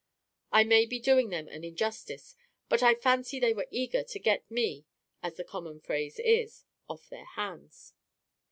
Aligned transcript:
I 0.51 0.63
may 0.63 0.87
be 0.87 0.97
doing 0.97 1.29
them 1.29 1.47
an 1.47 1.63
injustice, 1.63 2.35
but 2.69 2.81
I 2.81 2.95
fancy 2.95 3.39
they 3.39 3.53
were 3.53 3.67
eager 3.69 4.01
to 4.03 4.17
get 4.17 4.49
me 4.49 4.87
(as 5.21 5.35
the 5.35 5.43
common 5.43 5.79
phrase 5.79 6.17
is) 6.17 6.63
off 6.89 7.07
their 7.09 7.25
hands. 7.25 7.93